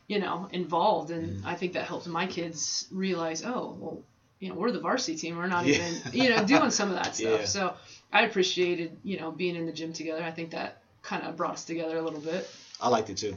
[0.08, 4.02] you know, involved, and I think that helped my kids realize, oh, well,
[4.40, 5.74] you know, we're the varsity team, we're not Yeah.
[5.76, 7.40] even, you know, doing some of that stuff.
[7.40, 7.44] Yeah.
[7.44, 7.74] So
[8.12, 10.22] I appreciated, you know, being in the gym together.
[10.24, 12.48] I think that kind of brought us together a little bit.
[12.80, 13.36] I liked it too.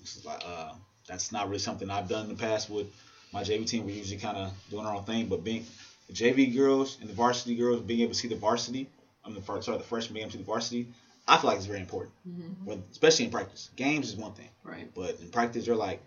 [0.00, 0.72] This is like, uh,
[1.08, 2.86] that's not really something I've done in the past with
[3.32, 3.84] my JV team.
[3.86, 5.64] We're usually kind of doing our own thing, but being
[6.08, 8.88] the JV girls and the varsity girls being able to see the varsity,
[9.24, 10.86] I'm the first, sorry, the freshmen being able to see the varsity,
[11.26, 13.70] I feel like it's very important, hmm Well, especially in practice.
[13.76, 14.90] Games is one thing, Right.
[14.94, 16.02] but in practice, they're like,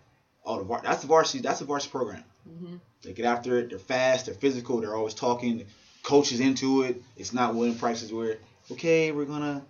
[0.46, 2.24] oh, the var- that's the varsity, that's the varsity program.
[2.46, 3.70] Hmm They get after it.
[3.70, 4.26] They're fast.
[4.26, 4.80] They're physical.
[4.80, 5.58] They're always talking.
[5.60, 5.66] The
[6.04, 7.02] coach into it.
[7.18, 8.38] It's not one practices where
[8.72, 9.66] okay, we're gonna.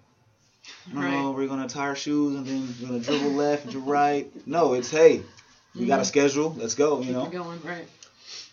[0.92, 1.36] No, Right.
[1.36, 4.48] we're gonna tie our shoes and then we're gonna dribble left, and dribble right.
[4.48, 5.22] No, it's hey,
[5.74, 6.56] we got a schedule.
[6.58, 7.00] Let's go.
[7.00, 7.62] You Keep know, going.
[7.64, 7.88] Right.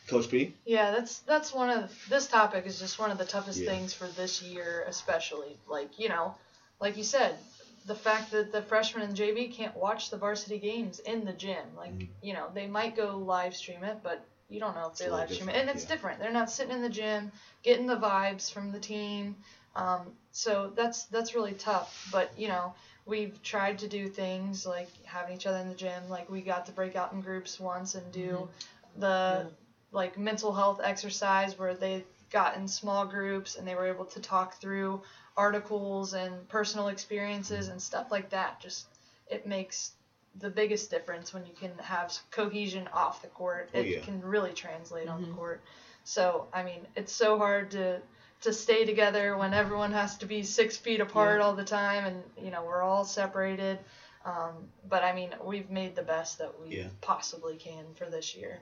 [0.09, 0.55] Coach P.
[0.65, 3.71] Yeah, that's that's one of this topic is just one of the toughest Yeah.
[3.71, 5.57] things for this year, especially.
[5.69, 6.35] Like you know,
[6.81, 7.37] like you said,
[7.87, 11.75] the fact that the freshmen and JV can't watch the varsity games in the gym.
[11.77, 12.09] Like Mhm.
[12.23, 15.11] you know, they might go live stream it, but you don't know if they It's
[15.11, 15.89] little live stream it, and it's yeah.
[15.89, 16.19] different.
[16.21, 19.37] They're not sitting in the gym getting the vibes from the team.
[19.75, 22.09] Um, so that's that's really tough.
[22.13, 22.75] But you know,
[23.07, 26.09] we've tried to do things like having each other in the gym.
[26.09, 28.49] Like we got to break out in groups once and do
[28.97, 29.51] the Yeah.
[29.91, 34.21] like mental health exercise where they got in small groups and they were able to
[34.21, 35.03] talk through
[35.37, 38.61] articles and personal experiences and stuff like that.
[38.61, 38.87] Just
[39.27, 39.93] it makes
[40.41, 43.71] the biggest difference when you can have cohesion off the court.
[43.75, 44.01] Oh, it yeah.
[44.01, 45.29] can really translate on Mhm.
[45.31, 45.61] the court.
[46.05, 48.01] So I mean, it's so hard to
[48.43, 51.47] to stay together when everyone has to be six feet apart Yeah.
[51.47, 53.79] all the time, and you know we're all separated.
[54.25, 56.89] Um, but I mean, we've made the best that we Yeah.
[57.01, 58.61] possibly can for this year.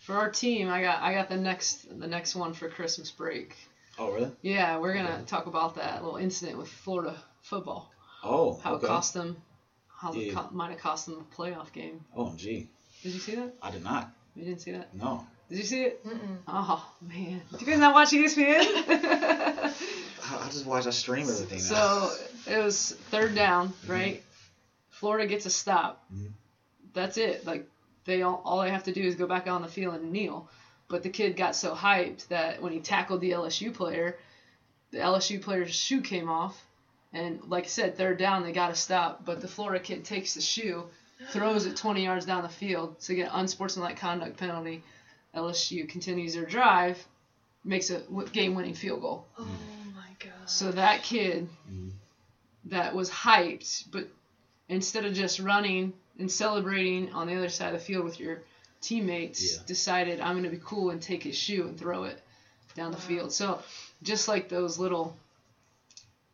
[0.00, 3.56] For our team, I got I got the next the next one for Christmas break.
[3.98, 4.30] Oh really?
[4.42, 5.24] Yeah, we're gonna Okay.
[5.26, 7.90] talk about that little incident with Florida football.
[8.22, 8.86] Oh How okay.
[8.86, 9.36] it cost them,
[9.88, 10.34] how it Yeah.
[10.34, 12.00] co- might have cost them a playoff game.
[12.14, 12.68] Oh gee,
[13.02, 13.54] Did you see that?
[13.62, 14.10] I did not.
[14.34, 14.92] You didn't see that?
[14.94, 16.04] No, Did you see it?
[16.06, 16.38] Mm-mm.
[16.48, 18.60] Oh man, did you guys not watch ESPN?
[20.28, 20.86] I, I just watch.
[20.86, 22.08] I stream everything now.
[22.08, 22.12] so
[22.52, 24.22] it was third down, right?
[24.90, 26.02] Florida gets a stop.
[26.12, 26.32] Mhm.
[26.94, 27.46] That's it.
[27.46, 27.68] Like
[28.06, 30.48] they all, all they have to do is go back on the field and kneel.
[30.88, 34.16] But the kid got so hyped that when he tackled the LSU player,
[34.92, 36.64] the LSU player's shoe came off,
[37.12, 39.24] and like I said, third down they got to stop.
[39.24, 40.84] But the Florida kid takes the shoe,
[41.30, 44.82] throws it 20 yards down the field to get unsportsmanlike conduct penalty.
[45.34, 47.04] LSU continues their drive,
[47.64, 49.26] makes a game-winning field goal.
[49.38, 49.46] Oh
[49.94, 50.48] my god.
[50.48, 51.48] So that kid
[52.66, 54.08] that was hyped, but
[54.68, 58.42] instead of just running and celebrating on the other side of the field with your
[58.80, 59.62] teammates, Yeah.
[59.66, 62.20] decided I'm going to be cool and take his shoe and throw it
[62.74, 63.02] down the Wow.
[63.04, 63.32] field.
[63.32, 63.60] So
[64.02, 65.16] just like those little,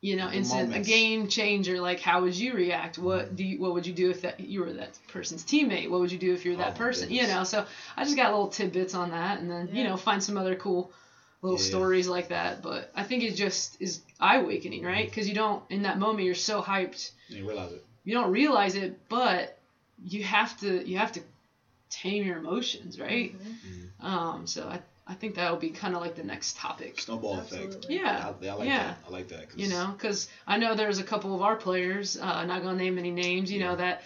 [0.01, 1.81] you know, The incident, a game changer.
[1.81, 2.99] Like, how would you react?
[2.99, 5.89] What do you, what would you do if that you were that person's teammate?
[5.89, 7.11] What would you do if you're Oh, that my person?
[7.11, 7.45] You know.
[7.45, 7.65] So
[7.97, 10.91] I just got little tidbits on that, and then you know, find some other cool
[11.41, 11.65] little Yeah.
[11.65, 12.63] stories like that.
[12.63, 15.03] But I think it just is eye awakening, right?
[15.05, 15.11] Mm-hmm.
[15.11, 17.85] Because you don't in that moment you're so hyped, You realize it.
[18.05, 19.57] you don't realize it, but
[20.05, 21.21] you have to you have to
[21.93, 23.35] tame your emotions, right?
[23.35, 24.05] Mhm.
[24.05, 27.01] Um, so I I think that will be kind of like the next topic.
[27.01, 27.65] Snowball effect.
[27.65, 27.97] Absolutely.
[27.97, 28.85] Yeah, I, I like yeah.
[28.85, 28.99] that.
[29.07, 29.49] I like that.
[29.51, 32.79] 'cause- You know, because I know there's a couple of our players, uh, not gonna
[32.79, 34.03] name any names, you know, that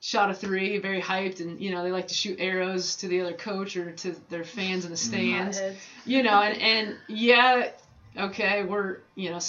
[0.00, 3.20] shot a three, very hyped, and you know they like to shoot arrows to the
[3.20, 5.58] other coach or to their fans in the stands.
[5.58, 5.78] Hotheads.
[6.06, 7.68] You know, and and yeah,
[8.16, 9.40] okay, we're you know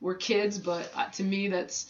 [0.00, 1.86] we're kids, but uh, to me that's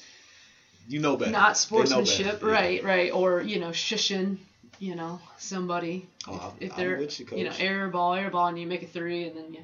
[0.89, 1.31] You know better.
[1.33, 2.49] not They know better, sportsmanship, yeah.
[2.49, 2.83] right?
[2.85, 4.39] Right, or you know shushing,
[4.79, 8.59] you know somebody Oh, if, if they're you, you know air ball, air ball, and
[8.59, 9.61] you make a three, and then you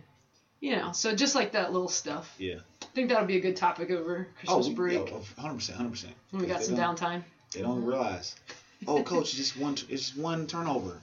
[0.60, 2.32] you know so just like that little stuff.
[2.38, 2.56] Yeah.
[2.82, 6.04] I think that'll be a good topic over Christmas Oh, we- break yeah, 100%, 100%.
[6.30, 7.22] when we got some downtime.
[7.52, 8.34] They don't realize.
[8.86, 9.72] Oh, coach, it's just one.
[9.88, 11.00] It's just one turnover.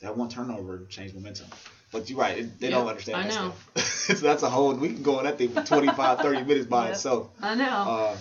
[0.00, 1.46] That one turnover changed momentum.
[1.92, 2.38] But you're right.
[2.38, 3.52] It, they Yeah, don't understand I that know.
[3.74, 4.16] stuff.
[4.18, 4.72] so that's a whole.
[4.74, 6.94] We can go on that thing for 25, 30 minutes by Yep.
[6.94, 7.28] itself.
[7.42, 7.64] I know.
[7.64, 8.16] Uh,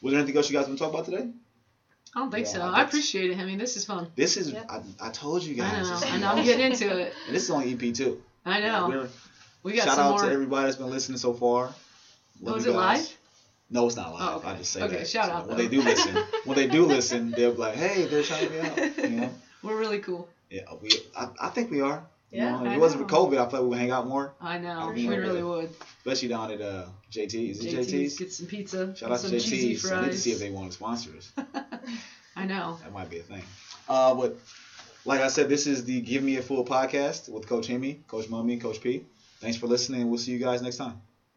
[0.00, 1.28] was there anything else you guys want to talk about today?
[2.14, 2.60] I don't think yeah, so.
[2.62, 3.38] I appreciate it.
[3.38, 4.08] I mean, this is fun.
[4.16, 4.50] This is.
[4.52, 4.66] Yep.
[4.68, 5.88] I, I told you I guys.
[5.88, 5.94] know.
[5.94, 6.26] this is I know.
[6.28, 6.44] I'm awesome.
[6.44, 7.14] getting into it.
[7.26, 8.20] And this is on EP two.
[8.44, 8.88] I know.
[8.88, 9.08] We're-
[9.62, 10.24] We got shout some out more.
[10.26, 11.68] to everybody that's been listening so far.
[11.68, 11.74] Oh,
[12.46, 13.16] Love Was it live?
[13.70, 14.22] No, it's not live.
[14.22, 14.48] Oh, okay.
[14.48, 15.06] I just say Okay, that.
[15.08, 15.62] shout So out, when though.
[15.62, 16.16] they do listen.
[16.44, 19.30] when they do listen, they'll be like, "Hey, they're shouting me out." You know.
[19.62, 20.28] We're really cool.
[20.50, 20.90] Yeah, we.
[21.16, 22.02] I, I think we are.
[22.30, 23.16] You Yeah, know, if I it wasn't for.
[23.16, 24.92] COVID, I we would hang out more, I know.
[24.94, 25.70] We really would.
[25.98, 27.50] especially down at uh, JT.
[27.50, 28.18] Is it JT's, JT's?
[28.18, 28.94] get some pizza.
[28.96, 29.90] Shout out to JT's.
[29.90, 31.32] I need to see if they want to sponsor us.
[32.36, 32.78] I know.
[32.82, 33.42] That might be a thing.
[33.88, 34.38] Uh, but
[35.04, 38.26] like I said, this is the Give Me a Full podcast with Coach Hemi, Coach
[38.26, 39.04] Mummey, and Coach P.
[39.40, 40.08] Thanks for listening.
[40.08, 41.00] We'll see you guys next time.